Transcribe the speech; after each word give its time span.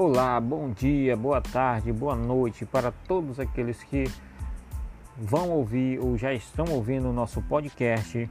Olá, 0.00 0.40
bom 0.40 0.70
dia, 0.70 1.16
boa 1.16 1.40
tarde, 1.40 1.92
boa 1.92 2.14
noite 2.14 2.64
para 2.64 2.92
todos 2.92 3.40
aqueles 3.40 3.82
que 3.82 4.04
vão 5.16 5.50
ouvir 5.50 5.98
ou 5.98 6.16
já 6.16 6.32
estão 6.32 6.66
ouvindo 6.70 7.08
o 7.10 7.12
nosso 7.12 7.42
podcast 7.42 8.30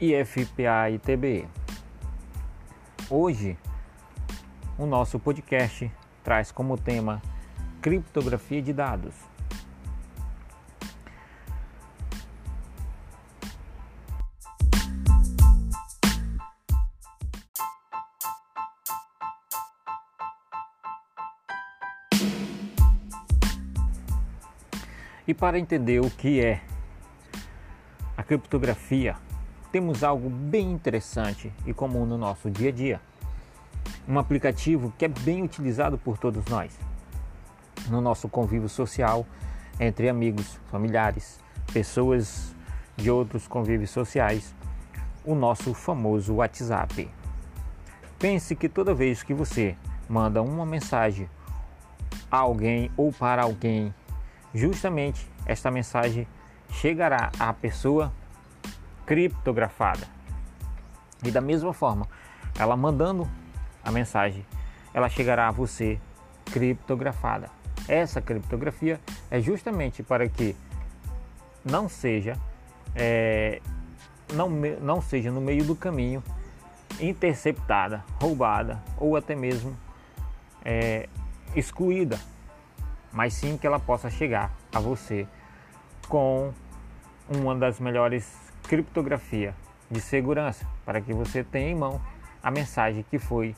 IFPA 0.00 0.90
e 0.90 0.98
TBE. 0.98 1.48
Hoje, 3.08 3.56
o 4.76 4.84
nosso 4.84 5.16
podcast 5.20 5.88
traz 6.24 6.50
como 6.50 6.76
tema 6.76 7.22
criptografia 7.80 8.60
de 8.60 8.72
dados. 8.72 9.14
E 25.28 25.34
para 25.34 25.58
entender 25.58 26.00
o 26.00 26.08
que 26.08 26.40
é 26.42 26.62
a 28.16 28.22
criptografia, 28.22 29.14
temos 29.70 30.02
algo 30.02 30.30
bem 30.30 30.72
interessante 30.72 31.52
e 31.66 31.74
comum 31.74 32.06
no 32.06 32.16
nosso 32.16 32.50
dia 32.50 32.70
a 32.70 32.72
dia. 32.72 32.98
Um 34.08 34.18
aplicativo 34.18 34.90
que 34.96 35.04
é 35.04 35.08
bem 35.08 35.42
utilizado 35.42 35.98
por 35.98 36.16
todos 36.16 36.42
nós 36.46 36.72
no 37.90 38.00
nosso 38.00 38.26
convívio 38.26 38.70
social 38.70 39.26
entre 39.78 40.08
amigos, 40.08 40.58
familiares, 40.70 41.38
pessoas 41.74 42.56
de 42.96 43.10
outros 43.10 43.46
convívios 43.46 43.90
sociais, 43.90 44.54
o 45.26 45.34
nosso 45.34 45.74
famoso 45.74 46.36
WhatsApp. 46.36 47.06
Pense 48.18 48.56
que 48.56 48.66
toda 48.66 48.94
vez 48.94 49.22
que 49.22 49.34
você 49.34 49.76
manda 50.08 50.40
uma 50.40 50.64
mensagem 50.64 51.28
a 52.30 52.38
alguém 52.38 52.90
ou 52.96 53.12
para 53.12 53.42
alguém 53.42 53.94
justamente 54.54 55.26
esta 55.46 55.70
mensagem 55.70 56.26
chegará 56.70 57.30
à 57.38 57.52
pessoa 57.52 58.12
criptografada. 59.06 60.06
E 61.24 61.30
da 61.30 61.40
mesma 61.40 61.72
forma, 61.72 62.06
ela 62.58 62.76
mandando 62.76 63.28
a 63.82 63.90
mensagem, 63.90 64.44
ela 64.92 65.08
chegará 65.08 65.48
a 65.48 65.50
você 65.50 65.98
criptografada. 66.46 67.50
Essa 67.86 68.20
criptografia 68.20 69.00
é 69.30 69.40
justamente 69.40 70.02
para 70.02 70.28
que 70.28 70.54
não 71.64 71.88
seja 71.88 72.36
é, 72.94 73.60
não, 74.32 74.48
não 74.50 75.00
seja 75.00 75.30
no 75.30 75.40
meio 75.40 75.64
do 75.64 75.74
caminho 75.74 76.22
interceptada, 77.00 78.04
roubada 78.20 78.82
ou 78.98 79.16
até 79.16 79.34
mesmo 79.34 79.76
é, 80.64 81.08
excluída 81.54 82.18
mas 83.12 83.34
sim 83.34 83.56
que 83.56 83.66
ela 83.66 83.78
possa 83.78 84.10
chegar 84.10 84.52
a 84.72 84.80
você 84.80 85.26
com 86.08 86.52
uma 87.28 87.54
das 87.54 87.78
melhores 87.80 88.30
criptografia 88.64 89.54
de 89.90 90.00
segurança 90.00 90.66
para 90.84 91.00
que 91.00 91.12
você 91.12 91.42
tenha 91.42 91.70
em 91.70 91.74
mão 91.74 92.00
a 92.42 92.50
mensagem 92.50 93.04
que 93.10 93.18
foi 93.18 93.54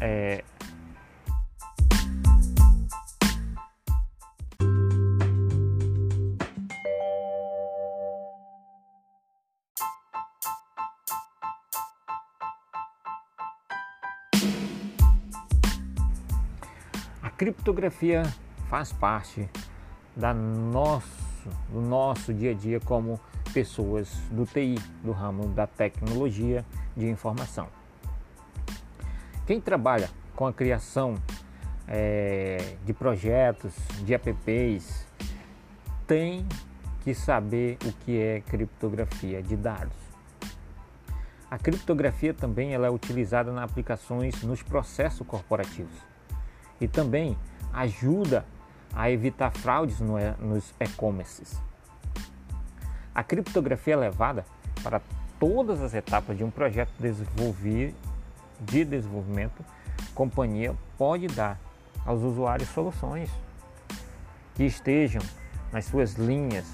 é, 0.00 0.44
criptografia 17.42 18.22
faz 18.72 18.90
parte 18.90 19.46
da 20.16 20.32
nosso, 20.32 21.46
do 21.68 21.82
nosso 21.82 22.32
dia 22.32 22.52
a 22.52 22.54
dia 22.54 22.80
como 22.80 23.20
pessoas 23.52 24.08
do 24.30 24.46
TI, 24.46 24.76
do 25.04 25.12
ramo 25.12 25.48
da 25.48 25.66
tecnologia 25.66 26.64
de 26.96 27.06
informação. 27.06 27.68
Quem 29.46 29.60
trabalha 29.60 30.08
com 30.34 30.46
a 30.46 30.54
criação 30.54 31.16
é, 31.86 32.76
de 32.86 32.94
projetos, 32.94 33.74
de 34.06 34.14
apps, 34.14 35.06
tem 36.06 36.46
que 37.04 37.14
saber 37.14 37.76
o 37.84 37.92
que 37.92 38.18
é 38.18 38.40
criptografia 38.40 39.42
de 39.42 39.54
dados. 39.54 39.98
A 41.50 41.58
criptografia 41.58 42.32
também 42.32 42.72
ela 42.72 42.86
é 42.86 42.90
utilizada 42.90 43.52
nas 43.52 43.64
aplicações 43.70 44.42
nos 44.42 44.62
processos 44.62 45.26
corporativos 45.26 45.92
e 46.80 46.88
também 46.88 47.36
ajuda 47.70 48.46
a 48.94 49.10
evitar 49.10 49.50
fraudes 49.50 50.00
no, 50.00 50.16
nos 50.38 50.72
e-commerces. 50.78 51.60
A 53.14 53.22
criptografia 53.22 53.94
é 53.94 53.96
levada 53.96 54.44
para 54.82 55.00
todas 55.38 55.80
as 55.82 55.94
etapas 55.94 56.36
de 56.36 56.44
um 56.44 56.50
projeto 56.50 56.92
de 58.60 58.84
desenvolvimento, 58.84 59.64
companhia 60.14 60.74
pode 60.96 61.26
dar 61.26 61.58
aos 62.06 62.22
usuários 62.22 62.68
soluções 62.68 63.30
que 64.54 64.64
estejam 64.64 65.22
nas 65.72 65.86
suas 65.86 66.14
linhas, 66.14 66.66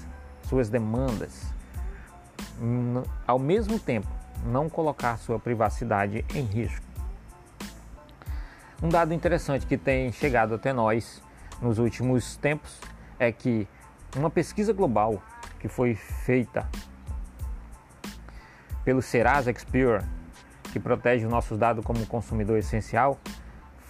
suas 0.47 0.69
demandas, 0.69 1.45
ao 3.25 3.39
mesmo 3.39 3.79
tempo 3.79 4.07
não 4.45 4.69
colocar 4.69 5.17
sua 5.17 5.39
privacidade 5.39 6.25
em 6.33 6.43
risco. 6.43 6.85
Um 8.81 8.89
dado 8.89 9.13
interessante 9.13 9.65
que 9.65 9.77
tem 9.77 10.11
chegado 10.11 10.55
até 10.55 10.71
nós 10.71 11.21
nos 11.61 11.79
últimos 11.79 12.37
tempos 12.37 12.79
é 13.17 13.31
que 13.31 13.67
uma 14.15 14.29
pesquisa 14.29 14.73
global 14.73 15.21
que 15.59 15.67
foi 15.67 15.95
feita 15.95 16.67
pelo 18.83 19.01
Serasa 19.01 19.51
Experior, 19.51 20.03
que 20.71 20.79
protege 20.79 21.25
os 21.25 21.31
nossos 21.31 21.57
dados 21.57 21.83
como 21.83 22.05
consumidor 22.07 22.57
essencial, 22.57 23.19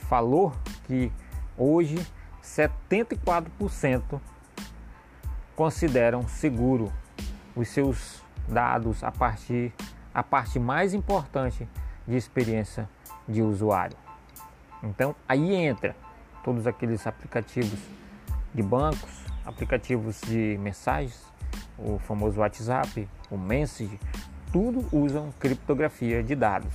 falou 0.10 0.54
que 0.86 1.12
hoje 1.58 2.06
74% 2.44 4.20
consideram 5.56 6.28
seguro 6.28 6.92
os 7.56 7.68
seus 7.68 8.24
dados 8.48 9.04
a 9.04 9.12
partir 9.12 9.74
a 10.14 10.24
parte 10.24 10.60
mais 10.60 10.94
importante 10.94 11.68
de 12.08 12.16
experiência 12.16 12.90
de 13.28 13.42
usuário. 13.42 13.96
Então 14.82 15.16
aí 15.28 15.54
entra 15.54 15.96
todos 16.44 16.66
aqueles 16.68 17.06
aplicativos 17.06 17.80
de 18.54 18.64
bancos, 18.64 19.10
aplicativos 19.46 20.22
de 20.22 20.58
mensagens, 20.60 21.24
o 21.78 22.00
famoso 22.00 22.40
WhatsApp, 22.40 23.08
o 23.30 23.38
Message, 23.38 24.00
tudo 24.52 24.86
usam 24.92 25.32
criptografia 25.40 26.24
de 26.24 26.36
dados. 26.36 26.74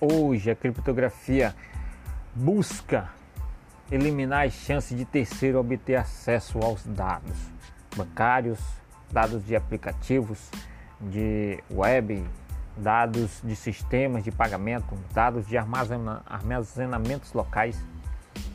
Hoje 0.00 0.50
a 0.50 0.56
criptografia 0.56 1.54
busca 2.34 3.10
eliminar 3.92 4.46
as 4.46 4.54
chances 4.54 4.96
de 4.96 5.04
terceiro 5.04 5.60
obter 5.60 5.96
acesso 5.96 6.58
aos 6.60 6.86
dados 6.86 7.59
bancários, 7.96 8.60
dados 9.10 9.44
de 9.44 9.56
aplicativos, 9.56 10.50
de 11.00 11.62
web, 11.70 12.24
dados 12.76 13.40
de 13.42 13.56
sistemas 13.56 14.24
de 14.24 14.30
pagamento, 14.30 14.94
dados 15.12 15.46
de 15.46 15.56
armazenamentos 15.56 17.32
locais 17.32 17.82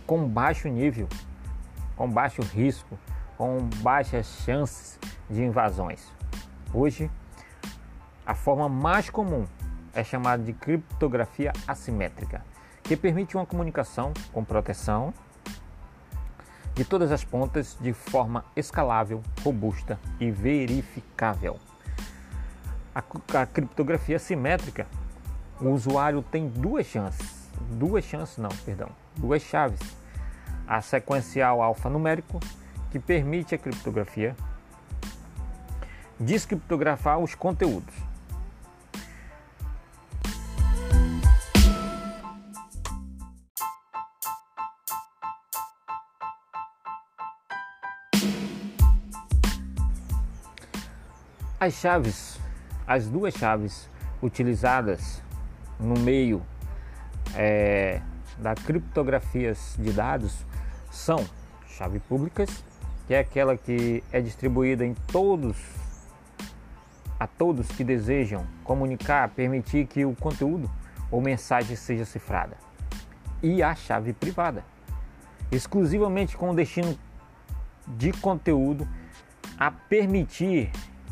com 0.06 0.27
baixo 0.27 0.68
nível, 0.68 1.07
com 1.95 2.09
baixo 2.09 2.42
risco, 2.42 2.98
com 3.38 3.59
baixas 3.81 4.25
chances 4.45 5.00
de 5.30 5.44
invasões. 5.44 6.12
Hoje, 6.74 7.09
a 8.25 8.33
forma 8.33 8.69
mais 8.69 9.09
comum 9.09 9.45
é 9.94 10.04
chamada 10.04 10.44
de 10.44 10.54
criptografia 10.54 11.54
assimétrica, 11.68 12.44
que 12.83 12.95
permite 12.95 13.36
uma 13.36 13.45
comunicação 13.45 14.13
com 14.31 14.44
proteção 14.44 15.13
de 16.75 16.83
todas 16.83 17.12
as 17.12 17.24
pontas 17.24 17.77
de 17.80 17.94
forma 17.94 18.44
escalável, 18.56 19.24
robusta 19.44 19.98
e 20.19 20.30
verificável. 20.30 21.57
A, 22.94 23.01
a 23.42 23.45
criptografia 23.45 24.19
simétrica, 24.19 24.86
o 25.60 25.69
usuário 25.69 26.22
tem 26.22 26.48
duas 26.50 26.86
chances, 26.86 27.50
duas 27.72 28.04
chances 28.04 28.38
não, 28.38 28.50
perdão, 28.66 28.89
duas 29.16 29.42
chaves. 29.42 29.80
A 30.68 30.81
sequencial 30.81 31.62
alfanumérico, 31.62 32.39
que 32.92 33.00
permite 33.00 33.56
a 33.56 33.57
criptografia 33.57 34.36
descriptografar 36.19 37.19
os 37.19 37.36
conteúdos 37.36 37.94
As 51.65 51.73
chaves, 51.73 52.39
as 52.85 53.07
duas 53.07 53.33
chaves 53.33 53.89
utilizadas 54.21 55.23
no 55.79 56.00
meio 56.00 56.45
é, 57.33 58.03
da 58.38 58.53
criptografias 58.53 59.75
de 59.79 59.91
dados 59.91 60.45
são 60.91 61.25
chave 61.67 62.00
públicas, 62.01 62.63
que 63.07 63.15
é 63.15 63.19
aquela 63.19 63.57
que 63.57 64.03
é 64.12 64.21
distribuída 64.21 64.85
em 64.85 64.94
todos 65.12 65.57
a 67.19 67.25
todos 67.25 67.68
que 67.69 67.83
desejam 67.83 68.45
comunicar, 68.63 69.29
permitir 69.29 69.88
que 69.88 70.06
o 70.06 70.15
conteúdo 70.15 70.69
ou 71.09 71.19
mensagem 71.19 71.75
seja 71.75 72.06
cifrada. 72.06 72.56
E 73.41 73.63
a 73.63 73.73
chave 73.73 74.13
privada, 74.13 74.63
exclusivamente 75.51 76.38
com 76.38 76.51
o 76.51 76.56
destino 76.56 76.95
de 77.88 78.11
conteúdo 78.11 78.88
a 79.57 79.71
permitir 79.71 80.69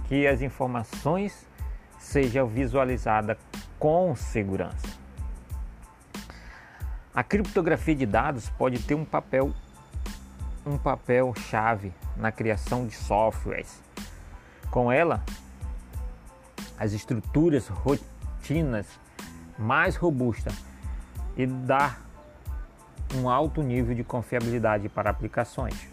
que 0.08 0.28
as 0.28 0.42
informações 0.42 1.48
sejam 2.00 2.48
visualizadas 2.48 3.38
com 3.80 4.16
segurança. 4.16 4.88
A 7.14 7.24
criptografia 7.24 7.96
de 7.96 8.06
dados 8.06 8.50
pode 8.50 8.80
ter 8.80 8.96
um 8.96 9.06
papel 9.06 9.54
um 10.66 10.78
papel 10.78 11.34
chave 11.36 11.94
na 12.16 12.32
criação 12.32 12.88
de 12.88 12.96
softwares. 12.96 13.82
Com 14.72 14.92
ela, 14.92 15.22
as 16.80 16.94
estruturas 16.94 17.68
rotinas 17.68 18.88
mais 19.58 19.96
robustas 19.96 20.56
e 21.36 21.46
dar 21.46 22.02
um 23.16 23.30
alto 23.30 23.62
nível 23.62 23.94
de 23.94 24.04
confiabilidade 24.04 24.90
para 24.90 25.10
aplicações. 25.10 25.93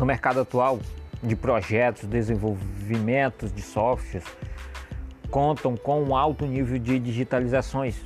No 0.00 0.06
mercado 0.06 0.40
atual 0.40 0.80
de 1.22 1.36
projetos, 1.36 2.08
desenvolvimentos 2.08 3.52
de 3.52 3.60
softwares, 3.60 4.26
contam 5.30 5.76
com 5.76 6.02
um 6.02 6.16
alto 6.16 6.46
nível 6.46 6.78
de 6.78 6.98
digitalizações. 6.98 8.02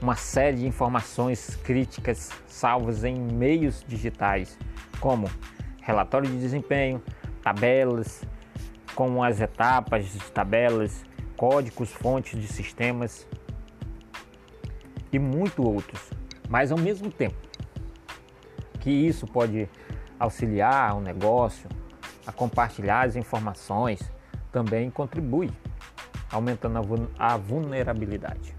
Uma 0.00 0.16
série 0.16 0.56
de 0.56 0.66
informações 0.66 1.54
críticas 1.56 2.30
salvas 2.46 3.04
em 3.04 3.14
meios 3.14 3.84
digitais, 3.86 4.58
como 5.00 5.28
relatório 5.82 6.30
de 6.30 6.38
desempenho, 6.38 7.02
tabelas, 7.42 8.24
com 8.94 9.22
as 9.22 9.38
etapas 9.38 10.10
de 10.10 10.18
tabelas, 10.32 11.04
códigos, 11.36 11.92
fontes 11.92 12.40
de 12.40 12.48
sistemas 12.48 13.28
e 15.12 15.18
muito 15.18 15.62
outros. 15.62 16.08
Mas 16.48 16.72
ao 16.72 16.78
mesmo 16.78 17.10
tempo 17.10 17.36
que 18.80 18.90
isso 18.90 19.26
pode 19.26 19.68
auxiliar 20.18 20.96
o 20.96 21.00
negócio 21.00 21.68
a 22.26 22.32
compartilhar 22.32 23.06
as 23.06 23.16
informações, 23.16 24.00
também 24.50 24.90
contribui, 24.90 25.50
aumentando 26.32 27.08
a 27.18 27.36
vulnerabilidade, 27.36 28.54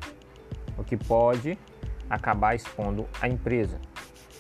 o 0.78 0.84
que 0.84 0.96
pode 0.96 1.58
acabar 2.10 2.56
expondo 2.56 3.06
a 3.22 3.28
empresa. 3.28 3.80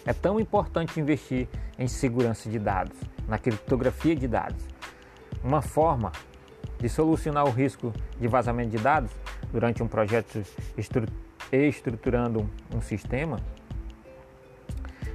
É 0.05 0.13
tão 0.13 0.39
importante 0.39 0.99
investir 0.99 1.49
em 1.77 1.87
segurança 1.87 2.49
de 2.49 2.57
dados, 2.57 2.97
na 3.27 3.37
criptografia 3.37 4.15
de 4.15 4.27
dados. 4.27 4.65
Uma 5.43 5.61
forma 5.61 6.11
de 6.79 6.87
solucionar 6.87 7.45
o 7.45 7.49
risco 7.49 7.91
de 8.19 8.27
vazamento 8.27 8.69
de 8.69 8.77
dados 8.77 9.11
durante 9.51 9.83
um 9.83 9.87
projeto 9.87 10.41
estruturando 11.51 12.49
um 12.73 12.81
sistema 12.81 13.37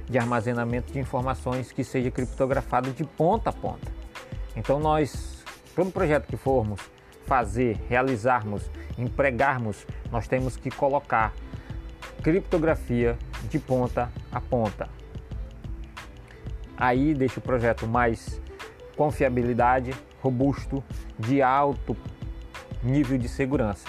de 0.09 0.17
armazenamento 0.17 0.91
de 0.91 0.99
informações 0.99 1.71
que 1.71 1.83
seja 1.83 2.11
criptografado 2.11 2.91
de 2.91 3.03
ponta 3.03 3.49
a 3.49 3.53
ponta. 3.53 3.91
Então 4.55 4.79
nós, 4.79 5.43
todo 5.75 5.91
projeto 5.91 6.27
que 6.27 6.37
formos 6.37 6.79
fazer, 7.25 7.77
realizarmos, 7.89 8.69
empregarmos, 8.97 9.87
nós 10.11 10.27
temos 10.27 10.57
que 10.57 10.69
colocar 10.69 11.33
criptografia 12.21 13.17
de 13.49 13.59
ponta 13.59 14.11
a 14.31 14.39
ponta. 14.39 14.89
Aí 16.77 17.13
deixa 17.13 17.39
o 17.39 17.43
projeto 17.43 17.87
mais 17.87 18.41
confiabilidade, 18.95 19.91
robusto, 20.21 20.83
de 21.17 21.41
alto 21.41 21.95
nível 22.83 23.17
de 23.17 23.27
segurança. 23.27 23.87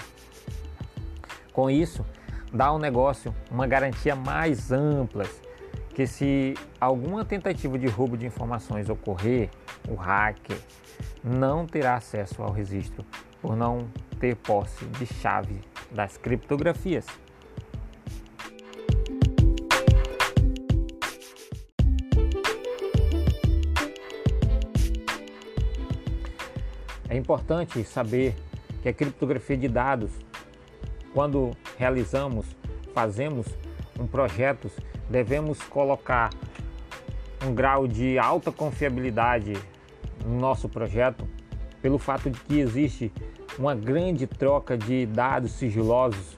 Com 1.51 1.69
isso, 1.69 2.05
dá 2.51 2.65
ao 2.67 2.79
negócio 2.79 3.33
uma 3.51 3.67
garantia 3.67 4.15
mais 4.15 4.71
ampla 4.71 5.25
que 5.95 6.05
se 6.05 6.55
alguma 6.77 7.23
tentativa 7.23 7.79
de 7.79 7.87
roubo 7.87 8.17
de 8.17 8.25
informações 8.25 8.89
ocorrer, 8.89 9.49
o 9.87 9.95
hacker 9.95 10.57
não 11.23 11.65
terá 11.65 11.95
acesso 11.95 12.43
ao 12.43 12.51
registro 12.51 13.05
por 13.41 13.55
não 13.55 13.87
ter 14.19 14.35
posse 14.35 14.83
de 14.85 15.05
chave 15.05 15.61
das 15.89 16.17
criptografias. 16.17 17.05
É 27.07 27.15
importante 27.15 27.81
saber 27.85 28.35
que 28.83 28.89
a 28.89 28.93
criptografia 28.93 29.55
de 29.55 29.69
dados, 29.69 30.11
quando 31.13 31.55
realizamos, 31.77 32.45
fazemos 32.93 33.47
um 33.97 34.05
projeto 34.05 34.69
devemos 35.09 35.61
colocar 35.63 36.29
um 37.45 37.53
grau 37.53 37.87
de 37.87 38.17
alta 38.17 38.51
confiabilidade 38.51 39.53
no 40.25 40.39
nosso 40.39 40.67
projeto, 40.67 41.27
pelo 41.81 41.97
fato 41.97 42.29
de 42.29 42.39
que 42.39 42.59
existe 42.59 43.11
uma 43.57 43.75
grande 43.75 44.25
troca 44.25 44.77
de 44.77 45.05
dados 45.05 45.51
sigilosos 45.51 46.37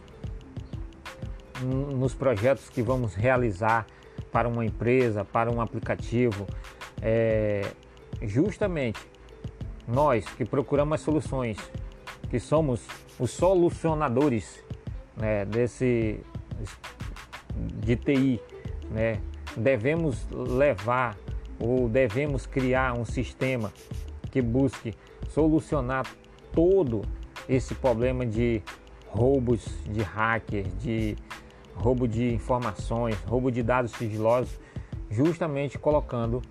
nos 1.63 2.13
projetos 2.13 2.69
que 2.69 2.81
vamos 2.81 3.15
realizar 3.15 3.85
para 4.31 4.47
uma 4.47 4.65
empresa, 4.65 5.25
para 5.25 5.51
um 5.51 5.61
aplicativo. 5.61 6.45
É, 7.01 7.61
justamente 8.21 8.99
nós 9.87 10.25
que 10.25 10.43
procuramos 10.43 10.95
as 10.95 11.01
soluções, 11.01 11.57
que 12.29 12.39
somos 12.39 12.85
os 13.17 13.31
solucionadores 13.31 14.63
né, 15.15 15.45
desse 15.45 16.19
de 17.57 17.95
TI, 17.95 18.39
né? 18.97 19.19
Devemos 19.55 20.27
levar 20.31 21.15
ou 21.59 21.87
devemos 21.87 22.47
criar 22.47 22.93
um 22.93 23.05
sistema 23.05 23.71
que 24.31 24.41
busque 24.41 24.95
solucionar 25.29 26.05
todo 26.51 27.03
esse 27.47 27.75
problema 27.75 28.25
de 28.25 28.61
roubos 29.07 29.63
de 29.85 30.01
hacker, 30.01 30.65
de 30.79 31.15
roubo 31.75 32.07
de 32.07 32.33
informações, 32.33 33.15
roubo 33.27 33.51
de 33.51 33.61
dados 33.61 33.91
sigilosos, 33.91 34.59
justamente 35.11 35.77
colocando, 35.77 36.41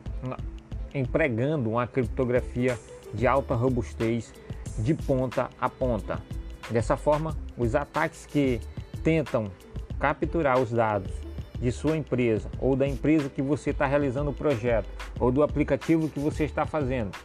empregando 0.94 1.70
uma 1.70 1.86
criptografia 1.86 2.78
de 3.12 3.26
alta 3.26 3.56
robustez 3.56 4.32
de 4.78 4.94
ponta 4.94 5.50
a 5.60 5.68
ponta. 5.68 6.22
Dessa 6.70 6.96
forma, 6.96 7.36
os 7.58 7.74
ataques 7.74 8.24
que 8.24 8.60
tentam 9.02 9.50
capturar 9.98 10.60
os 10.60 10.70
dados 10.70 11.25
de 11.58 11.72
sua 11.72 11.96
empresa 11.96 12.50
ou 12.58 12.76
da 12.76 12.86
empresa 12.86 13.28
que 13.28 13.42
você 13.42 13.70
está 13.70 13.86
realizando 13.86 14.30
o 14.30 14.34
projeto 14.34 14.88
ou 15.18 15.30
do 15.32 15.42
aplicativo 15.42 16.08
que 16.08 16.20
você 16.20 16.44
está 16.44 16.66
fazendo, 16.66 17.16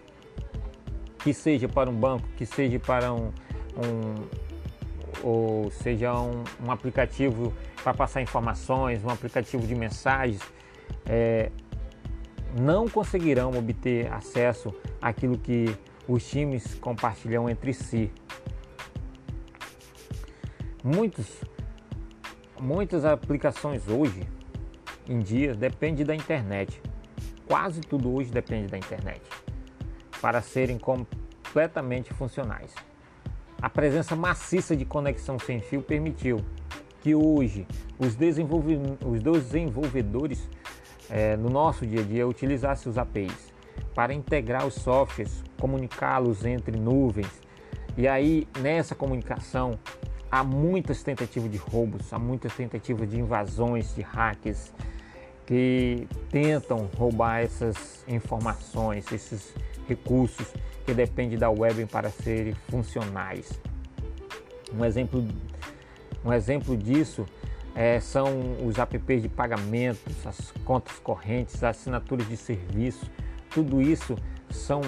que 1.20 1.34
seja 1.34 1.68
para 1.68 1.90
um 1.90 1.96
banco, 1.96 2.28
que 2.38 2.46
seja 2.46 2.80
para 2.80 3.14
um, 3.14 3.32
um 3.78 4.52
ou 5.24 5.70
seja 5.72 6.14
um, 6.14 6.44
um, 6.66 6.72
aplicativo 6.72 7.54
para 7.84 7.94
passar 7.94 8.22
informações, 8.22 9.04
um 9.04 9.10
aplicativo 9.10 9.66
de 9.68 9.76
mensagens, 9.76 10.42
é, 11.06 11.52
não 12.60 12.88
conseguirão 12.88 13.52
obter 13.52 14.12
acesso 14.12 14.74
àquilo 15.02 15.38
que 15.38 15.76
os 16.08 16.28
times 16.28 16.74
compartilham 16.76 17.50
entre 17.50 17.74
si. 17.74 18.12
Muitos 20.84 21.44
Muitas 22.62 23.06
aplicações 23.06 23.88
hoje 23.88 24.22
em 25.10 25.18
dia 25.18 25.56
dependem 25.56 26.06
da 26.06 26.14
internet. 26.14 26.80
Quase 27.48 27.82
tudo 27.82 28.14
hoje 28.14 28.32
depende 28.32 28.68
da 28.68 28.78
internet 28.78 29.20
para 30.22 30.44
serem 30.44 30.78
completamente 30.78 32.14
funcionais. 32.14 32.76
A 33.60 33.68
presença 33.68 34.16
maciça 34.16 34.76
de 34.76 34.86
conexão 34.86 35.40
sem 35.40 35.60
fio 35.60 35.82
permitiu 35.82 36.38
que 37.02 37.16
hoje 37.16 37.66
os, 37.98 38.14
desenvolve 38.16 38.80
os 39.04 39.24
desenvolvedores 39.24 40.48
é, 41.10 41.36
no 41.36 41.50
nosso 41.50 41.84
dia 41.84 42.02
a 42.02 42.04
dia 42.04 42.28
utilizassem 42.28 42.92
os 42.92 42.98
APIs 43.00 43.52
para 43.96 44.14
integrar 44.14 44.68
os 44.68 44.76
softwares, 44.76 45.44
comunicá-los 45.60 46.46
entre 46.46 46.80
nuvens. 46.80 47.42
E 47.98 48.08
aí, 48.08 48.48
nessa 48.60 48.94
comunicação, 48.94 49.80
há 50.32 50.44
muitas 50.44 51.04
tentativas 51.04 51.52
de 51.52 51.58
roubos, 51.58 52.12
há 52.14 52.18
muitas 52.18 52.54
tentativas 52.56 53.10
de 53.10 53.20
invasões, 53.20 53.94
de 53.94 54.02
hacks 54.02 54.74
que 55.46 56.08
tentam 56.30 56.90
roubar 56.98 57.42
essas 57.42 58.06
informações, 58.08 59.12
esses 59.12 59.54
recursos 59.88 60.48
que 60.86 60.94
dependem 60.94 61.38
da 61.38 61.50
web 61.50 61.86
para 61.88 62.10
serem 62.10 62.54
funcionais. 62.70 63.60
Um 64.74 64.86
exemplo, 64.86 65.28
um 66.24 66.32
exemplo 66.32 66.78
disso 66.78 67.26
é, 67.76 68.00
são 68.00 68.66
os 68.66 68.78
apps 68.78 69.22
de 69.22 69.28
pagamentos, 69.28 70.26
as 70.26 70.52
contas 70.64 70.98
correntes, 71.00 71.56
as 71.56 71.78
assinaturas 71.78 72.28
de 72.30 72.38
serviço. 72.38 73.06
Tudo 73.50 73.82
isso 73.82 74.16
são 74.50 74.82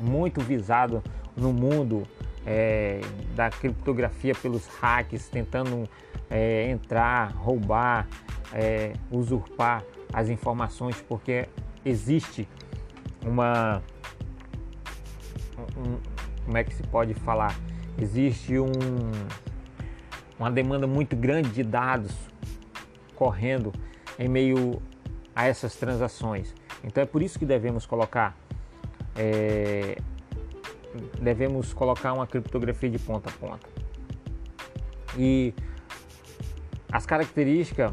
muito 0.00 0.40
visados 0.40 1.02
no 1.36 1.52
mundo 1.52 2.04
é, 2.46 3.00
da 3.34 3.50
criptografia 3.50 4.34
pelos 4.34 4.66
hacks, 4.80 5.28
tentando 5.28 5.88
é, 6.30 6.70
entrar, 6.70 7.32
roubar, 7.32 8.06
é, 8.52 8.92
usurpar 9.10 9.82
as 10.12 10.28
informações, 10.28 11.02
porque 11.08 11.48
existe 11.84 12.48
uma. 13.24 13.82
Um, 15.76 15.98
como 16.44 16.56
é 16.56 16.62
que 16.62 16.72
se 16.72 16.82
pode 16.84 17.12
falar? 17.14 17.58
Existe 17.98 18.58
um 18.58 18.70
uma 20.38 20.50
demanda 20.50 20.86
muito 20.86 21.16
grande 21.16 21.50
de 21.50 21.62
dados 21.62 22.12
correndo 23.14 23.72
em 24.18 24.28
meio 24.28 24.82
a 25.34 25.46
essas 25.46 25.74
transações. 25.76 26.54
Então 26.84 27.02
é 27.02 27.06
por 27.06 27.22
isso 27.22 27.38
que 27.38 27.46
devemos 27.46 27.86
colocar 27.86 28.36
é, 29.14 29.98
devemos 31.20 31.72
colocar 31.72 32.12
uma 32.12 32.26
criptografia 32.26 32.90
de 32.90 32.98
ponta 32.98 33.30
a 33.30 33.32
ponta. 33.32 33.68
E 35.16 35.54
as 36.90 37.06
características 37.06 37.92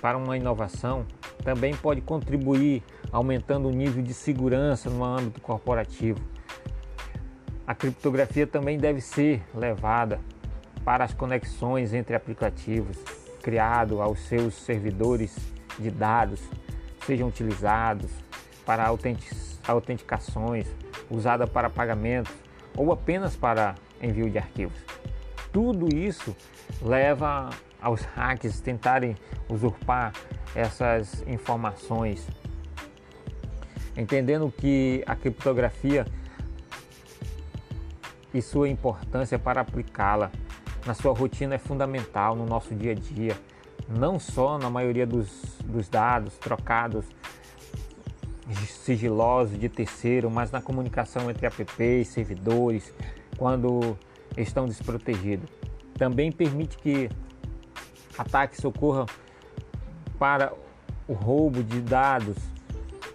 para 0.00 0.16
uma 0.16 0.36
inovação 0.36 1.06
também 1.42 1.74
pode 1.74 2.00
contribuir 2.00 2.82
aumentando 3.10 3.68
o 3.68 3.70
nível 3.70 4.02
de 4.02 4.14
segurança 4.14 4.88
no 4.90 5.04
âmbito 5.04 5.40
corporativo. 5.40 6.20
A 7.66 7.74
criptografia 7.74 8.46
também 8.46 8.78
deve 8.78 9.00
ser 9.00 9.42
levada 9.54 10.20
para 10.84 11.04
as 11.04 11.14
conexões 11.14 11.94
entre 11.94 12.14
aplicativos 12.14 12.98
criado 13.44 14.00
aos 14.00 14.20
seus 14.20 14.54
servidores 14.54 15.36
de 15.78 15.90
dados 15.90 16.40
sejam 17.04 17.28
utilizados 17.28 18.10
para 18.64 18.86
autenticações, 19.66 20.66
usada 21.14 21.46
para 21.46 21.70
pagamentos 21.70 22.32
ou 22.76 22.92
apenas 22.92 23.36
para 23.36 23.74
envio 24.02 24.28
de 24.28 24.38
arquivos. 24.38 24.78
Tudo 25.52 25.94
isso 25.94 26.36
leva 26.82 27.50
aos 27.80 28.02
hacks 28.02 28.60
tentarem 28.60 29.16
usurpar 29.48 30.12
essas 30.54 31.22
informações, 31.26 32.26
entendendo 33.96 34.52
que 34.56 35.04
a 35.06 35.14
criptografia 35.14 36.06
e 38.32 38.42
sua 38.42 38.68
importância 38.68 39.38
para 39.38 39.60
aplicá-la 39.60 40.30
na 40.86 40.94
sua 40.94 41.14
rotina 41.14 41.54
é 41.54 41.58
fundamental 41.58 42.34
no 42.34 42.46
nosso 42.46 42.74
dia 42.74 42.92
a 42.92 42.94
dia, 42.94 43.38
não 43.88 44.18
só 44.18 44.58
na 44.58 44.68
maioria 44.68 45.06
dos, 45.06 45.58
dos 45.64 45.88
dados 45.88 46.36
trocados 46.38 47.06
sigilosos 48.66 49.58
de 49.58 49.68
terceiro, 49.68 50.30
mas 50.30 50.50
na 50.50 50.60
comunicação 50.60 51.30
entre 51.30 51.46
apps 51.46 52.08
servidores 52.08 52.92
quando 53.36 53.96
estão 54.36 54.66
desprotegidos. 54.66 55.48
Também 55.96 56.30
permite 56.30 56.76
que 56.78 57.08
ataques 58.18 58.64
ocorram 58.64 59.06
para 60.18 60.52
o 61.08 61.12
roubo 61.12 61.62
de 61.62 61.80
dados, 61.80 62.36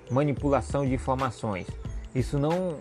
manipulação 0.10 0.86
de 0.86 0.94
informações. 0.94 1.68
Isso 2.14 2.40
não 2.40 2.78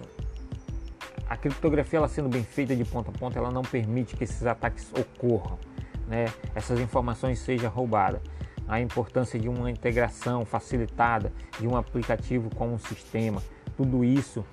a 1.28 1.36
criptografia 1.36 1.98
ela 1.98 2.08
sendo 2.08 2.28
bem 2.28 2.42
feita 2.42 2.74
de 2.74 2.84
ponta 2.84 3.10
a 3.10 3.12
ponta, 3.12 3.38
ela 3.38 3.50
não 3.50 3.62
permite 3.62 4.16
que 4.16 4.24
esses 4.24 4.46
ataques 4.46 4.90
ocorram, 4.98 5.58
né? 6.06 6.26
Essas 6.54 6.80
informações 6.80 7.38
sejam 7.38 7.70
roubadas. 7.70 8.22
A 8.68 8.80
importância 8.80 9.38
de 9.38 9.48
uma 9.48 9.70
integração 9.70 10.44
facilitada 10.44 11.32
de 11.58 11.66
um 11.66 11.76
aplicativo 11.76 12.54
com 12.54 12.74
um 12.74 12.78
sistema, 12.78 13.42
tudo 13.76 14.04
isso 14.04 14.44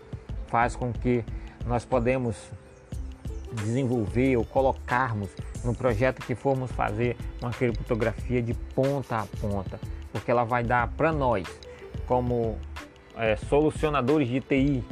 faz 0.48 0.76
com 0.76 0.94
que 0.94 1.24
nós 1.66 1.84
podemos 1.84 2.36
desenvolver 3.54 4.38
ou 4.38 4.46
colocarmos 4.46 5.30
no 5.64 5.74
projeto 5.74 6.26
que 6.26 6.36
formos 6.36 6.72
fazer 6.72 7.18
uma 7.42 7.52
criptografia 7.52 8.42
de 8.42 8.54
ponta 8.54 9.18
a 9.18 9.26
ponta, 9.40 9.80
porque 10.12 10.30
ela 10.30 10.44
vai 10.44 10.64
dar 10.64 10.88
para 10.90 11.12
nós, 11.12 11.48
como 12.08 12.58
é, 13.18 13.36
solucionadores 13.36 14.28
de 14.28 14.42
TI, 14.42 14.84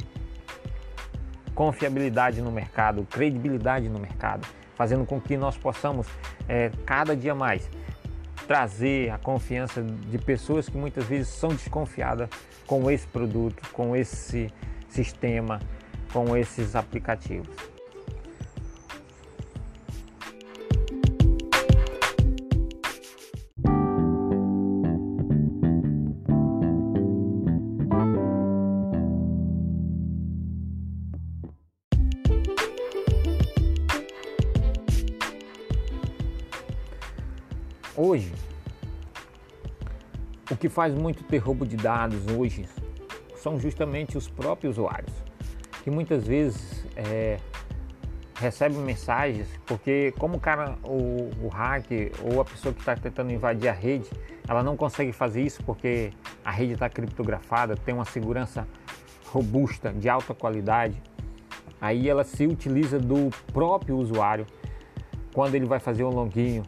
confiabilidade 1.54 2.42
no 2.42 2.50
mercado, 2.50 3.06
credibilidade 3.10 3.88
no 3.88 3.98
mercado, 3.98 4.46
fazendo 4.74 5.06
com 5.06 5.20
que 5.20 5.36
nós 5.36 5.56
possamos 5.56 6.06
é, 6.48 6.70
cada 6.84 7.16
dia 7.16 7.34
mais 7.34 7.70
trazer 8.46 9.10
a 9.10 9.18
confiança 9.18 9.82
de 9.82 10.18
pessoas 10.18 10.68
que 10.68 10.76
muitas 10.76 11.04
vezes 11.04 11.28
são 11.28 11.50
desconfiadas 11.50 12.28
com 12.66 12.90
esse 12.90 13.06
produto, 13.06 13.62
com 13.72 13.96
esse 13.96 14.52
sistema, 14.88 15.60
com 16.12 16.36
esses 16.36 16.76
aplicativos. 16.76 17.73
O 40.50 40.56
que 40.56 40.68
faz 40.68 40.94
muito 40.94 41.24
ter 41.24 41.38
roubo 41.38 41.66
de 41.66 41.76
dados 41.76 42.26
hoje 42.28 42.68
são 43.36 43.58
justamente 43.58 44.16
os 44.16 44.28
próprios 44.28 44.78
usuários, 44.78 45.12
que 45.82 45.90
muitas 45.90 46.26
vezes 46.26 46.84
é, 46.96 47.38
recebem 48.36 48.78
mensagens, 48.78 49.48
porque 49.66 50.12
como 50.18 50.36
o 50.36 50.40
cara, 50.40 50.76
o, 50.82 51.30
o 51.42 51.48
hacker 51.48 52.12
ou 52.22 52.40
a 52.40 52.44
pessoa 52.44 52.74
que 52.74 52.80
está 52.80 52.96
tentando 52.96 53.32
invadir 53.32 53.68
a 53.68 53.72
rede, 53.72 54.08
ela 54.48 54.62
não 54.62 54.76
consegue 54.76 55.12
fazer 55.12 55.42
isso 55.42 55.62
porque 55.64 56.10
a 56.44 56.50
rede 56.50 56.74
está 56.74 56.88
criptografada, 56.88 57.76
tem 57.76 57.94
uma 57.94 58.04
segurança 58.04 58.66
robusta, 59.26 59.92
de 59.92 60.08
alta 60.08 60.34
qualidade, 60.34 61.02
aí 61.80 62.08
ela 62.08 62.24
se 62.24 62.46
utiliza 62.46 62.98
do 62.98 63.30
próprio 63.52 63.96
usuário 63.96 64.46
quando 65.32 65.54
ele 65.54 65.66
vai 65.66 65.80
fazer 65.80 66.04
um 66.04 66.10
login 66.10 66.62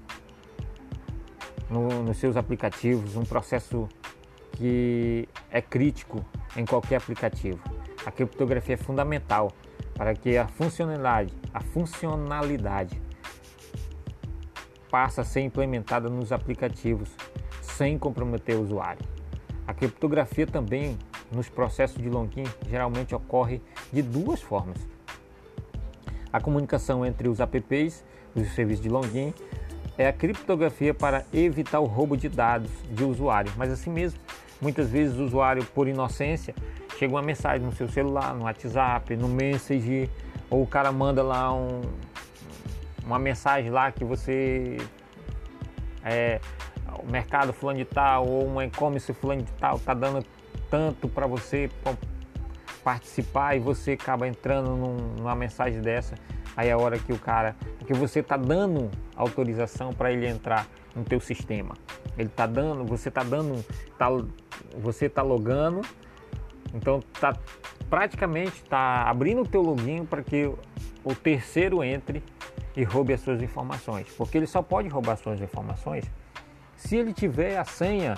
no, 1.70 2.02
nos 2.02 2.18
seus 2.18 2.36
aplicativos, 2.36 3.16
um 3.16 3.24
processo 3.24 3.88
que 4.52 5.28
é 5.50 5.60
crítico 5.60 6.24
em 6.56 6.64
qualquer 6.64 6.96
aplicativo. 6.96 7.58
A 8.04 8.10
criptografia 8.10 8.74
é 8.74 8.78
fundamental 8.78 9.52
para 9.94 10.14
que 10.14 10.36
a 10.36 10.46
funcionalidade, 10.46 11.32
a 11.52 11.60
funcionalidade 11.60 13.00
passe 14.90 15.20
a 15.20 15.24
ser 15.24 15.40
implementada 15.40 16.08
nos 16.08 16.32
aplicativos 16.32 17.10
sem 17.60 17.98
comprometer 17.98 18.56
o 18.56 18.62
usuário. 18.62 19.04
A 19.66 19.74
criptografia 19.74 20.46
também 20.46 20.96
nos 21.30 21.48
processos 21.48 22.00
de 22.00 22.08
login 22.08 22.44
geralmente 22.68 23.14
ocorre 23.14 23.60
de 23.92 24.00
duas 24.00 24.40
formas. 24.40 24.78
A 26.32 26.40
comunicação 26.40 27.04
entre 27.04 27.28
os 27.28 27.40
apps, 27.40 28.04
os 28.34 28.54
serviços 28.54 28.82
de 28.82 28.88
login, 28.88 29.34
é 29.98 30.06
a 30.06 30.12
criptografia 30.12 30.92
para 30.92 31.24
evitar 31.32 31.80
o 31.80 31.84
roubo 31.84 32.16
de 32.16 32.28
dados 32.28 32.70
de 32.90 33.04
usuário. 33.04 33.52
Mas 33.56 33.70
assim 33.70 33.90
mesmo, 33.90 34.18
muitas 34.60 34.90
vezes 34.90 35.16
o 35.18 35.24
usuário, 35.24 35.64
por 35.64 35.88
inocência, 35.88 36.54
chega 36.98 37.14
uma 37.14 37.22
mensagem 37.22 37.64
no 37.64 37.72
seu 37.72 37.88
celular, 37.88 38.34
no 38.34 38.44
WhatsApp, 38.44 39.16
no 39.16 39.28
Messenger, 39.28 40.08
ou 40.50 40.62
o 40.62 40.66
cara 40.66 40.92
manda 40.92 41.22
lá 41.22 41.52
um, 41.52 41.82
uma 43.04 43.18
mensagem 43.18 43.70
lá 43.70 43.90
que 43.90 44.04
você 44.04 44.76
é 46.04 46.40
o 47.02 47.10
mercado 47.10 47.52
fulano 47.52 47.78
de 47.78 47.84
tal 47.84 48.26
ou 48.26 48.48
um 48.48 48.62
e-commerce 48.62 49.12
fulano 49.12 49.42
de 49.42 49.52
tal 49.52 49.78
tá 49.78 49.92
dando 49.92 50.24
tanto 50.70 51.08
para 51.08 51.26
você 51.26 51.70
participar 52.82 53.56
e 53.56 53.58
você 53.58 53.92
acaba 53.92 54.26
entrando 54.26 54.70
num, 54.70 54.96
numa 55.18 55.34
mensagem 55.34 55.80
dessa 55.80 56.14
aí 56.56 56.68
é 56.68 56.72
a 56.72 56.78
hora 56.78 56.98
que 56.98 57.12
o 57.12 57.18
cara, 57.18 57.54
porque 57.78 57.92
você 57.92 58.20
está 58.20 58.36
dando 58.36 58.90
autorização 59.14 59.92
para 59.92 60.10
ele 60.10 60.26
entrar 60.26 60.66
no 60.94 61.04
teu 61.04 61.20
sistema. 61.20 61.74
Ele 62.16 62.28
está 62.28 62.46
dando, 62.46 62.84
você 62.84 63.08
está 63.10 63.22
dando, 63.22 63.62
tá, 63.98 64.08
você 64.78 65.06
está 65.06 65.22
logando 65.22 65.82
Então 66.74 67.00
tá 67.20 67.36
praticamente 67.88 68.64
tá 68.64 69.02
abrindo 69.02 69.42
o 69.42 69.46
teu 69.46 69.62
login 69.62 70.04
para 70.04 70.22
que 70.22 70.50
o 71.04 71.14
terceiro 71.14 71.84
entre 71.84 72.22
e 72.76 72.82
roube 72.82 73.12
as 73.12 73.20
suas 73.20 73.40
informações, 73.40 74.08
porque 74.16 74.36
ele 74.36 74.46
só 74.46 74.60
pode 74.60 74.88
roubar 74.88 75.16
suas 75.16 75.40
informações 75.40 76.04
se 76.76 76.96
ele 76.96 77.12
tiver 77.12 77.56
a 77.56 77.64
senha 77.64 78.16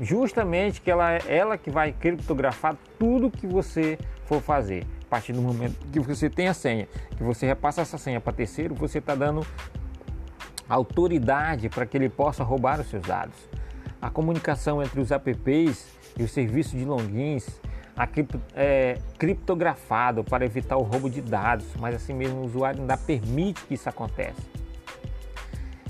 justamente 0.00 0.80
que 0.80 0.90
ela 0.90 1.12
ela 1.26 1.56
que 1.56 1.70
vai 1.70 1.92
criptografar 1.92 2.76
tudo 2.98 3.30
que 3.30 3.46
você 3.46 3.98
for 4.24 4.40
fazer. 4.40 4.86
A 5.06 5.08
partir 5.08 5.32
do 5.32 5.40
momento 5.40 5.76
que 5.92 6.00
você 6.00 6.28
tem 6.28 6.48
a 6.48 6.54
senha, 6.54 6.88
que 7.16 7.22
você 7.22 7.46
repassa 7.46 7.80
essa 7.80 7.96
senha 7.96 8.20
para 8.20 8.32
terceiro, 8.32 8.74
você 8.74 8.98
está 8.98 9.14
dando 9.14 9.46
autoridade 10.68 11.68
para 11.68 11.86
que 11.86 11.96
ele 11.96 12.08
possa 12.08 12.42
roubar 12.42 12.80
os 12.80 12.88
seus 12.90 13.02
dados. 13.02 13.36
A 14.02 14.10
comunicação 14.10 14.82
entre 14.82 15.00
os 15.00 15.10
apps 15.12 15.86
e 16.18 16.24
o 16.24 16.28
serviço 16.28 16.76
de 16.76 16.84
logins 16.84 17.60
a 17.96 18.06
cripto, 18.06 18.40
é, 18.54 18.98
criptografado 19.18 20.22
para 20.22 20.44
evitar 20.44 20.76
o 20.76 20.82
roubo 20.82 21.08
de 21.08 21.22
dados, 21.22 21.66
mas 21.78 21.94
assim 21.94 22.12
mesmo 22.12 22.40
o 22.40 22.44
usuário 22.44 22.80
ainda 22.80 22.96
permite 22.96 23.64
que 23.64 23.74
isso 23.74 23.88
aconteça. 23.88 24.42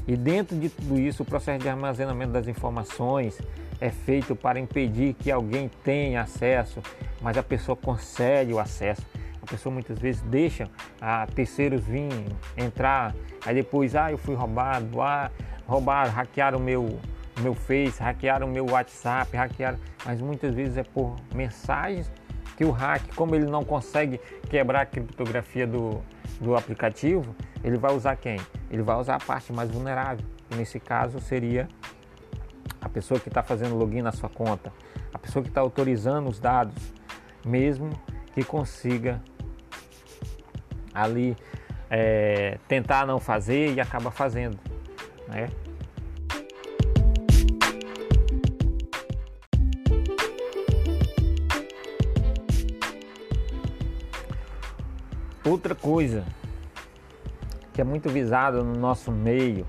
E 0.06 0.16
dentro 0.16 0.56
de 0.56 0.68
tudo 0.68 1.00
isso, 1.00 1.25
o 1.25 1.26
processo 1.26 1.58
de 1.58 1.68
armazenamento 1.68 2.32
das 2.32 2.46
informações 2.46 3.40
é 3.80 3.90
feito 3.90 4.35
para 4.35 4.59
impedir 4.59 5.14
que 5.14 5.30
alguém 5.30 5.71
tenha 5.85 6.23
acesso, 6.23 6.80
mas 7.21 7.37
a 7.37 7.42
pessoa 7.42 7.76
concede 7.76 8.52
o 8.52 8.59
acesso. 8.59 9.02
A 9.42 9.47
pessoa 9.47 9.73
muitas 9.73 9.99
vezes 9.99 10.23
deixa 10.23 10.68
a 11.00 11.26
terceiros 11.26 11.85
vir 11.85 12.09
entrar, 12.56 13.14
aí 13.45 13.54
depois, 13.54 13.95
ah, 13.95 14.11
eu 14.11 14.18
fui 14.18 14.35
roubado, 14.35 15.00
ah, 15.00 15.30
roubaram, 15.66 16.11
hackearam 16.11 16.59
o 16.59 16.62
meu 16.62 16.99
meu 17.40 17.54
Face, 17.54 18.02
hackearam 18.02 18.47
o 18.47 18.50
meu 18.50 18.66
WhatsApp, 18.71 19.37
hackearam, 19.37 19.78
mas 20.04 20.21
muitas 20.21 20.54
vezes 20.54 20.78
é 20.78 20.83
por 20.83 21.16
mensagens 21.35 22.11
que 22.56 22.64
o 22.64 22.71
hack, 22.71 23.14
como 23.14 23.35
ele 23.35 23.45
não 23.45 23.62
consegue 23.62 24.18
quebrar 24.49 24.80
a 24.80 24.87
criptografia 24.87 25.66
do, 25.66 26.02
do 26.40 26.56
aplicativo, 26.56 27.37
ele 27.62 27.76
vai 27.76 27.95
usar 27.95 28.16
quem? 28.16 28.40
Ele 28.71 28.83
vai 28.83 28.97
usar 28.97 29.16
a 29.16 29.21
parte 29.21 29.52
mais 29.52 29.71
vulnerável. 29.71 30.25
E 30.50 30.54
nesse 30.54 30.80
caso 30.80 31.21
seria 31.21 31.68
pessoa 32.97 33.21
que 33.21 33.29
está 33.29 33.43
fazendo 33.43 33.76
login 33.76 34.00
na 34.00 34.11
sua 34.11 34.31
conta, 34.31 34.73
a 35.12 35.19
pessoa 35.19 35.43
que 35.43 35.50
está 35.50 35.61
autorizando 35.61 36.31
os 36.31 36.41
dados, 36.41 36.95
mesmo 37.45 37.91
que 38.33 38.43
consiga 38.43 39.21
ali 40.95 41.37
é, 41.91 42.59
tentar 42.67 43.07
não 43.07 43.21
fazer 43.21 43.75
e 43.75 43.81
acaba 43.83 44.11
fazendo, 44.11 44.59
né? 45.29 45.50
Outra 55.45 55.75
coisa 55.75 56.25
que 57.75 57.81
é 57.83 57.85
muito 57.85 58.09
visada 58.09 58.65
no 58.65 58.73
nosso 58.73 59.12
meio 59.12 59.67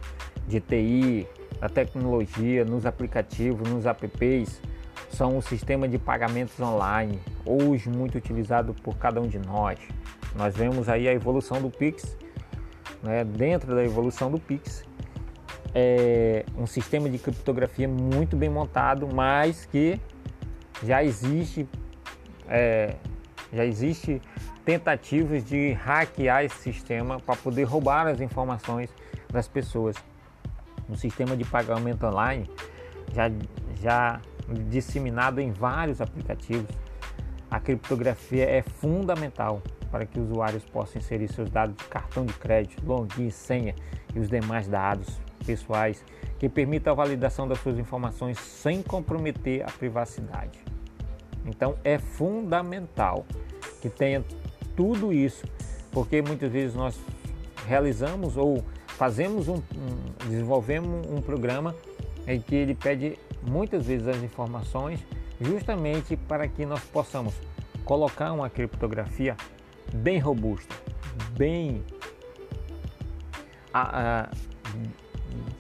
de 0.48 0.62
TI, 0.62 1.28
da 1.60 1.70
tecnologia, 1.70 2.64
nos 2.64 2.86
aplicativos, 2.86 3.68
nos 3.70 3.86
apps, 3.86 4.62
são 5.10 5.38
o 5.38 5.42
sistema 5.42 5.88
de 5.88 5.98
pagamentos 5.98 6.60
online, 6.60 7.20
hoje 7.46 7.90
muito 7.90 8.18
utilizado 8.18 8.74
por 8.74 8.98
cada 8.98 9.22
um 9.22 9.28
de 9.28 9.40
nós. 9.40 9.80
Nós 10.36 10.56
vemos 10.56 10.90
aí 10.90 11.08
a 11.08 11.14
evolução 11.14 11.62
do 11.62 11.70
Pix, 11.70 12.18
né? 13.02 13.24
dentro 13.24 13.74
da 13.74 13.84
evolução 13.84 14.30
do 14.30 14.40
Pix, 14.40 14.86
é 15.74 16.46
um 16.58 16.66
sistema 16.66 17.10
de 17.10 17.18
criptografia 17.18 17.88
muito 17.88 18.36
bem 18.36 18.50
montado, 18.50 19.08
mas 19.14 19.66
que 19.66 20.00
já 20.84 21.04
existe, 21.04 21.68
é, 22.48 22.96
já 23.52 23.66
existe 23.66 24.22
tentativas 24.66 25.44
de 25.46 25.74
hackear 25.74 26.44
esse 26.44 26.58
sistema 26.58 27.20
para 27.20 27.36
poder 27.36 27.64
roubar 27.64 28.08
as 28.08 28.20
informações 28.20 28.90
das 29.32 29.48
pessoas. 29.48 29.96
No 30.88 30.96
sistema 30.96 31.36
de 31.36 31.44
pagamento 31.44 32.06
online, 32.06 32.50
já, 33.14 33.32
já 33.82 34.22
disseminado 34.70 35.40
em 35.40 35.52
vários 35.52 36.02
aplicativos, 36.02 36.68
a 37.50 37.60
criptografia 37.60 38.50
é 38.50 38.62
fundamental 38.62 39.62
para 39.92 40.06
que 40.06 40.20
usuários 40.20 40.64
possam 40.66 41.02
inserir 41.02 41.28
seus 41.30 41.50
dados 41.50 41.76
de 41.76 41.84
cartão 41.86 42.26
de 42.26 42.34
crédito, 42.34 42.86
login, 42.86 43.30
senha 43.30 43.74
e 44.14 44.20
os 44.20 44.30
demais 44.30 44.68
dados 44.68 45.20
pessoais 45.46 46.04
que 46.38 46.50
permitam 46.50 46.92
a 46.92 46.96
validação 46.96 47.48
das 47.48 47.60
suas 47.60 47.80
informações 47.80 48.38
sem 48.38 48.84
comprometer 48.84 49.64
a 49.64 49.72
privacidade. 49.72 50.60
Então 51.46 51.78
é 51.84 51.98
fundamental 51.98 53.26
que 53.82 53.90
tenha 53.90 54.24
tudo 54.76 55.14
isso, 55.14 55.46
porque 55.92 56.22
muitas 56.22 56.52
vezes 56.52 56.76
nós 56.76 57.00
realizamos 57.66 58.36
ou 58.36 58.64
fazemos 58.98 59.48
um, 59.48 59.58
um 59.58 60.28
desenvolvemos 60.28 61.06
um 61.08 61.22
programa 61.22 61.76
em 62.26 62.42
que 62.42 62.56
ele 62.56 62.74
pede 62.74 63.18
muitas 63.44 63.86
vezes 63.86 64.08
as 64.08 64.18
informações 64.24 65.00
justamente 65.40 66.18
para 66.18 66.48
que 66.48 66.66
nós 66.66 66.82
possamos 66.86 67.36
colocar 67.86 68.34
uma 68.34 68.50
criptografia 68.50 69.38
bem 69.94 70.18
robusta, 70.18 70.76
bem 71.38 71.86
a, 73.72 74.24
a, 74.24 74.30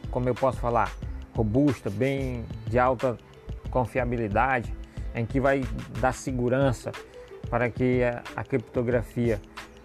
como 0.10 0.28
eu 0.28 0.34
posso 0.34 0.58
falar, 0.58 0.91
robusta, 1.36 1.91
bem 1.91 2.43
de 2.65 2.80
alta 2.80 3.19
confiabilidade, 3.69 4.73
em 5.13 5.28
que 5.28 5.39
vai 5.39 5.63
dar 6.02 6.12
segurança 6.12 6.91
para 7.52 7.69
que 7.69 8.04
a, 8.04 8.23
a 8.36 8.43
criptografia 8.43 9.39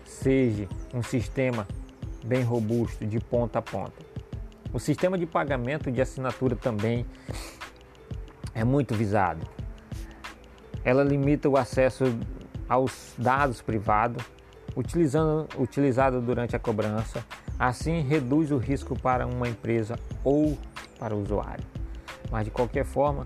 seja 0.07 0.67
um 0.95 1.03
sistema 1.03 1.67
bem 2.25 2.43
robusto 2.43 3.05
de 3.07 3.19
ponta 3.19 3.59
a 3.59 3.63
ponta. 3.63 4.05
O 4.73 4.79
sistema 4.79 5.19
de 5.19 5.27
pagamento 5.27 5.91
de 5.91 6.01
assinatura 6.01 6.57
também 6.57 7.05
é 8.55 8.65
muito 8.65 8.95
visado. 8.95 9.47
Ela 10.85 11.05
limita 11.05 11.49
o 11.49 11.57
acesso 11.57 12.05
aos 12.69 13.15
dados 13.19 13.61
privados 13.61 14.25
utilizando, 14.75 15.49
utilizado 15.59 16.21
durante 16.21 16.57
a 16.57 16.59
cobrança, 16.59 17.25
assim 17.59 18.01
reduz 18.01 18.51
o 18.51 18.57
risco 18.57 18.99
para 18.99 19.27
uma 19.27 19.49
empresa 19.49 19.99
ou 20.25 20.57
para 20.99 21.15
o 21.15 21.23
usuário. 21.23 21.65
Mas 22.31 22.47
de 22.47 22.51
qualquer 22.51 22.85
forma, 22.85 23.25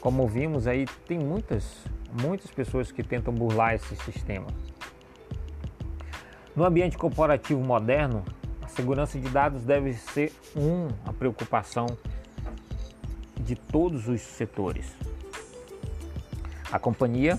como 0.00 0.26
vimos 0.26 0.66
aí, 0.66 0.86
tem 1.06 1.18
muitas 1.18 1.84
muitas 2.22 2.50
pessoas 2.50 2.90
que 2.90 3.02
tentam 3.02 3.32
burlar 3.32 3.74
esse 3.74 3.94
sistema. 3.96 4.46
No 6.58 6.64
ambiente 6.64 6.98
corporativo 6.98 7.60
moderno, 7.60 8.24
a 8.60 8.66
segurança 8.66 9.16
de 9.16 9.28
dados 9.28 9.62
deve 9.62 9.94
ser 9.94 10.32
uma 10.56 11.12
preocupação 11.12 11.86
de 13.38 13.54
todos 13.54 14.08
os 14.08 14.20
setores. 14.20 14.92
A 16.72 16.76
companhia 16.76 17.38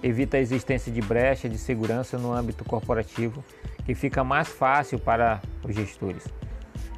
evita 0.00 0.36
a 0.36 0.40
existência 0.40 0.92
de 0.92 1.00
brecha 1.00 1.48
de 1.48 1.58
segurança 1.58 2.16
no 2.16 2.32
âmbito 2.32 2.64
corporativo, 2.64 3.44
que 3.84 3.96
fica 3.96 4.22
mais 4.22 4.46
fácil 4.46 5.00
para 5.00 5.42
os 5.64 5.74
gestores. 5.74 6.24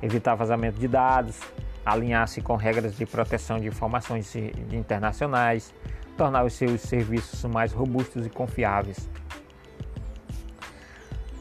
Evitar 0.02 0.34
vazamento 0.34 0.78
de 0.78 0.86
dados, 0.86 1.40
alinhar-se 1.82 2.42
com 2.42 2.56
regras 2.56 2.94
de 2.94 3.06
proteção 3.06 3.58
de 3.58 3.68
informações 3.68 4.36
internacionais, 4.70 5.72
tornar 6.14 6.44
os 6.44 6.52
seus 6.52 6.82
serviços 6.82 7.42
mais 7.46 7.72
robustos 7.72 8.26
e 8.26 8.28
confiáveis. 8.28 9.08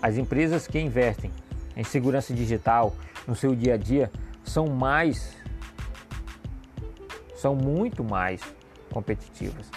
As 0.04 0.18
empresas 0.18 0.68
que 0.68 0.78
investem 0.78 1.32
em 1.78 1.84
segurança 1.86 2.34
digital 2.34 2.94
no 3.26 3.34
seu 3.34 3.56
dia 3.56 3.76
a 3.76 3.78
dia 3.78 4.12
são 4.44 4.68
mais 4.68 5.34
são 7.38 7.56
muito 7.56 8.04
mais 8.04 8.42
competitivas. 8.92 9.72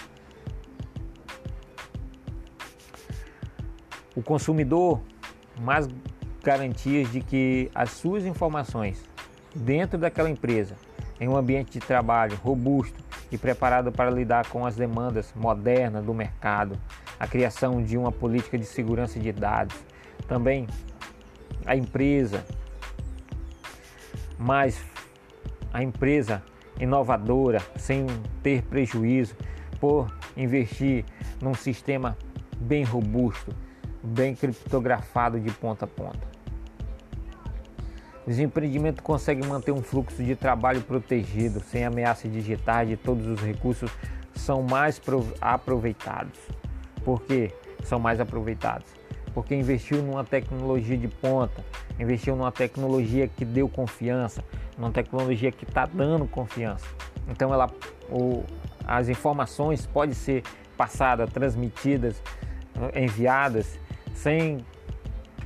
O 4.13 4.21
consumidor 4.21 4.99
mais 5.61 5.87
garantias 6.43 7.09
de 7.09 7.21
que 7.21 7.71
as 7.73 7.91
suas 7.91 8.25
informações 8.25 9.01
dentro 9.55 9.97
daquela 9.97 10.29
empresa, 10.29 10.75
em 11.21 11.29
um 11.29 11.37
ambiente 11.37 11.71
de 11.71 11.79
trabalho 11.79 12.35
robusto, 12.43 13.01
e 13.31 13.37
preparado 13.37 13.93
para 13.93 14.09
lidar 14.09 14.47
com 14.49 14.65
as 14.65 14.75
demandas 14.75 15.33
modernas 15.33 16.03
do 16.03 16.13
mercado, 16.13 16.77
a 17.17 17.25
criação 17.25 17.81
de 17.81 17.97
uma 17.97 18.11
política 18.11 18.57
de 18.57 18.65
segurança 18.65 19.19
de 19.19 19.31
dados. 19.31 19.86
Também 20.27 20.67
a 21.65 21.75
empresa, 21.75 22.45
mas 24.37 24.81
a 25.73 25.81
empresa 25.81 26.43
inovadora, 26.79 27.61
sem 27.75 28.05
ter 28.41 28.63
prejuízo, 28.63 29.35
por 29.79 30.11
investir 30.35 31.05
num 31.41 31.53
sistema 31.53 32.17
bem 32.59 32.83
robusto, 32.83 33.55
bem 34.03 34.35
criptografado 34.35 35.39
de 35.39 35.51
ponta 35.51 35.85
a 35.85 35.87
ponta. 35.87 36.27
Os 38.25 38.39
empreendimentos 38.39 39.01
conseguem 39.01 39.47
manter 39.47 39.71
um 39.71 39.81
fluxo 39.81 40.21
de 40.21 40.35
trabalho 40.35 40.81
protegido, 40.81 41.61
sem 41.61 41.85
ameaça 41.85 42.27
digitais 42.27 42.89
de 42.89 42.97
todos 42.97 43.25
os 43.25 43.39
recursos 43.39 43.89
são 44.35 44.61
mais 44.61 45.01
aproveitados. 45.39 46.39
Por 47.03 47.21
que 47.21 47.53
são 47.83 47.99
mais 47.99 48.19
aproveitados? 48.19 48.96
Porque 49.37 49.53
investiu 49.53 50.01
numa 50.01 50.23
tecnologia 50.23 50.97
de 50.97 51.07
ponta, 51.07 51.63
investiu 51.99 52.35
numa 52.35 52.51
tecnologia 52.51 53.27
que 53.27 53.45
deu 53.45 53.69
confiança, 53.69 54.43
numa 54.75 54.89
tecnologia 54.89 55.51
que 55.51 55.63
está 55.63 55.85
dando 55.85 56.25
confiança. 56.25 56.87
Então 57.27 57.53
ela, 57.53 57.69
o, 58.09 58.43
as 58.83 59.09
informações 59.09 59.85
podem 59.85 60.15
ser 60.15 60.41
passadas, 60.75 61.31
transmitidas, 61.31 62.19
enviadas 62.95 63.79
sem 64.15 64.57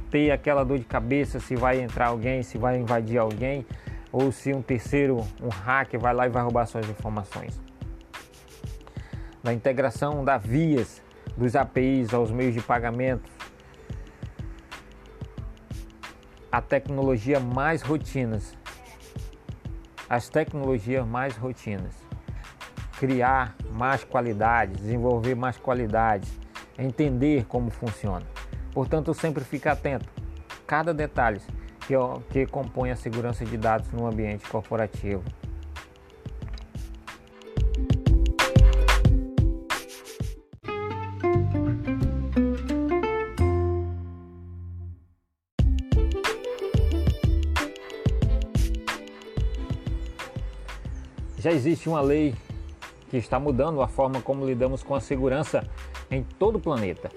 ter 0.10 0.32
aquela 0.32 0.64
dor 0.64 0.80
de 0.80 0.86
cabeça 0.86 1.42
se 1.42 1.58
vai 1.58 1.82
entrar 1.82 2.08
alguém, 2.08 2.44
se 2.44 2.58
vai 2.58 2.80
invadir 2.80 3.18
alguém 3.18 3.66
ou 4.10 4.32
se 4.32 4.54
um 4.54 4.62
terceiro, 4.62 5.18
um 5.42 5.50
hacker 5.50 6.00
vai 6.00 6.14
lá 6.14 6.26
e 6.28 6.30
vai 6.30 6.42
roubar 6.42 6.66
suas 6.66 6.90
informações. 6.90 7.60
Da 9.44 9.54
integração 9.54 10.24
da 10.24 10.38
vias 10.38 11.02
dos 11.36 11.58
APIs 11.58 12.14
aos 12.14 12.32
meios 12.32 12.54
de 12.54 12.62
pagamento, 12.62 13.41
a 16.52 16.62
tecnologia 16.62 17.40
mais 17.40 17.82
rotinas, 17.82 18.58
as 20.10 20.28
tecnologias 20.28 21.08
mais 21.08 21.38
rotinas, 21.38 21.96
criar 23.00 23.56
mais 23.72 24.04
qualidade, 24.04 24.74
desenvolver 24.74 25.34
mais 25.34 25.56
qualidade, 25.58 26.30
entender 26.78 27.46
como 27.46 27.70
funciona. 27.70 28.26
Portanto, 28.74 29.14
sempre 29.14 29.44
fique 29.46 29.70
atento. 29.70 30.10
Cada 30.68 30.94
detalhe 30.94 31.40
que, 31.88 31.94
que 32.30 32.46
compõe 32.46 32.92
a 32.92 32.96
segurança 32.96 33.46
de 33.46 33.58
dados 33.58 33.90
no 33.92 34.06
ambiente 34.06 34.48
corporativo. 34.50 35.24
Existe 51.52 51.90
uma 51.90 52.00
lei 52.00 52.34
que 53.10 53.18
está 53.18 53.38
mudando 53.38 53.82
a 53.82 53.88
forma 53.90 54.22
como 54.22 54.46
lidamos 54.46 54.84
com 54.84 54.96
a 54.96 55.02
segurança 55.02 55.70
em 56.10 56.24
todo 56.24 56.56
o 56.56 56.60
planeta. 56.62 57.12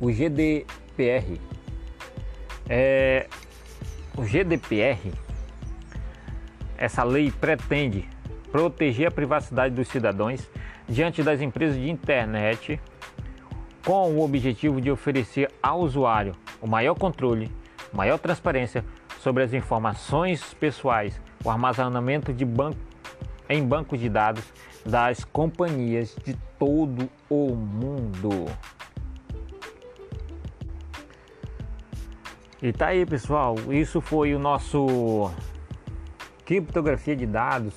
O 0.00 0.10
GDPR. 0.10 1.38
É, 2.66 3.28
o 4.16 4.22
GDPR, 4.22 5.12
essa 6.78 7.04
lei 7.04 7.30
pretende 7.30 8.08
proteger 8.50 9.08
a 9.08 9.10
privacidade 9.10 9.74
dos 9.74 9.88
cidadãos 9.88 10.48
diante 10.88 11.22
das 11.22 11.42
empresas 11.42 11.76
de 11.76 11.90
internet 11.90 12.80
com 13.84 14.10
o 14.10 14.24
objetivo 14.24 14.80
de 14.80 14.90
oferecer 14.90 15.52
ao 15.62 15.80
usuário 15.80 16.34
o 16.62 16.66
maior 16.66 16.94
controle, 16.94 17.50
maior 17.92 18.18
transparência 18.18 18.82
sobre 19.18 19.42
as 19.42 19.52
informações 19.52 20.54
pessoais, 20.54 21.20
o 21.44 21.50
armazenamento 21.50 22.32
de 22.32 22.44
banco, 22.44 22.78
em 23.48 23.66
bancos 23.66 23.98
de 23.98 24.08
dados 24.08 24.44
das 24.84 25.24
companhias 25.24 26.16
de 26.24 26.34
todo 26.58 27.08
o 27.28 27.54
mundo. 27.54 28.46
E 32.62 32.72
tá 32.72 32.88
aí, 32.88 33.06
pessoal. 33.06 33.54
Isso 33.70 34.02
foi 34.02 34.34
o 34.34 34.38
nosso 34.38 35.30
criptografia 36.44 37.16
de 37.16 37.24
dados, 37.24 37.72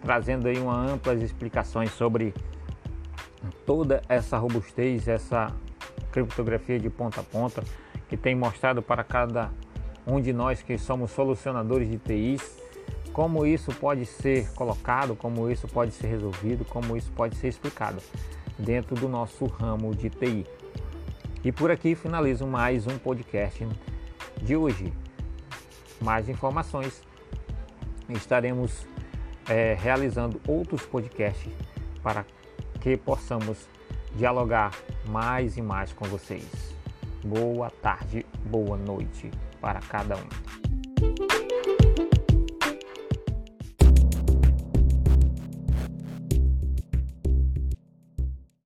trazendo 0.00 0.48
aí 0.48 0.58
uma 0.58 0.74
amplas 0.74 1.20
explicações 1.20 1.90
sobre 1.90 2.32
toda 3.66 4.00
essa 4.08 4.38
robustez, 4.38 5.06
essa 5.06 5.54
criptografia 6.10 6.78
de 6.78 6.88
ponta 6.88 7.20
a 7.20 7.24
ponta, 7.24 7.62
que 8.08 8.16
tem 8.16 8.34
mostrado 8.34 8.80
para 8.80 9.04
cada 9.04 9.50
um 10.06 10.20
de 10.20 10.32
nós 10.32 10.62
que 10.62 10.78
somos 10.78 11.10
solucionadores 11.10 11.90
de 11.90 11.98
TIs, 11.98 12.61
como 13.12 13.44
isso 13.44 13.72
pode 13.74 14.06
ser 14.06 14.50
colocado, 14.52 15.14
como 15.14 15.50
isso 15.50 15.68
pode 15.68 15.92
ser 15.92 16.06
resolvido, 16.06 16.64
como 16.64 16.96
isso 16.96 17.10
pode 17.12 17.36
ser 17.36 17.48
explicado 17.48 18.02
dentro 18.58 18.94
do 18.96 19.08
nosso 19.08 19.44
ramo 19.46 19.94
de 19.94 20.08
TI. 20.08 20.46
E 21.44 21.52
por 21.52 21.70
aqui 21.70 21.94
finalizo 21.94 22.46
mais 22.46 22.86
um 22.86 22.96
podcast 22.98 23.66
de 24.40 24.56
hoje. 24.56 24.92
Mais 26.00 26.28
informações, 26.28 27.02
estaremos 28.08 28.86
é, 29.48 29.74
realizando 29.74 30.40
outros 30.46 30.84
podcasts 30.86 31.52
para 32.02 32.24
que 32.80 32.96
possamos 32.96 33.68
dialogar 34.16 34.72
mais 35.08 35.56
e 35.56 35.62
mais 35.62 35.92
com 35.92 36.04
vocês. 36.06 36.74
Boa 37.24 37.70
tarde, 37.70 38.26
boa 38.46 38.76
noite 38.76 39.30
para 39.60 39.80
cada 39.80 40.16
um. 40.16 40.51